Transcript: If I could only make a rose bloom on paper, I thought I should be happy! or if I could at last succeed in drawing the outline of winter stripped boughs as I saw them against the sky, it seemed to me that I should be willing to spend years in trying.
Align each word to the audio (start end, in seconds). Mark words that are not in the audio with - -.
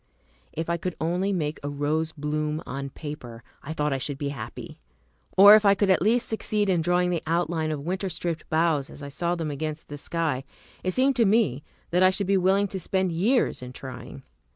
If 0.51 0.67
I 0.67 0.77
could 0.77 0.95
only 0.99 1.31
make 1.31 1.59
a 1.61 1.69
rose 1.69 2.11
bloom 2.11 2.63
on 2.65 2.89
paper, 2.89 3.43
I 3.61 3.71
thought 3.73 3.93
I 3.93 3.99
should 3.99 4.17
be 4.17 4.29
happy! 4.29 4.79
or 5.37 5.53
if 5.53 5.63
I 5.63 5.75
could 5.75 5.91
at 5.91 6.01
last 6.01 6.27
succeed 6.27 6.69
in 6.69 6.81
drawing 6.81 7.11
the 7.11 7.21
outline 7.27 7.69
of 7.69 7.85
winter 7.85 8.09
stripped 8.09 8.49
boughs 8.49 8.89
as 8.89 9.03
I 9.03 9.09
saw 9.09 9.35
them 9.35 9.51
against 9.51 9.89
the 9.89 9.99
sky, 9.99 10.43
it 10.83 10.95
seemed 10.95 11.15
to 11.17 11.25
me 11.25 11.61
that 11.91 12.01
I 12.01 12.09
should 12.09 12.25
be 12.25 12.35
willing 12.35 12.67
to 12.69 12.79
spend 12.79 13.11
years 13.11 13.61
in 13.61 13.73
trying. 13.73 14.23